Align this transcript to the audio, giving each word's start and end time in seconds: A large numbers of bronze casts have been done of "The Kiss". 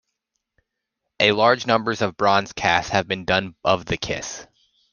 A 1.19 1.31
large 1.31 1.67
numbers 1.67 2.01
of 2.01 2.17
bronze 2.17 2.53
casts 2.53 2.89
have 2.89 3.07
been 3.07 3.23
done 3.23 3.53
of 3.63 3.85
"The 3.85 3.97
Kiss". 3.97 4.47